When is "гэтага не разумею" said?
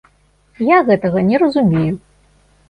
0.87-1.93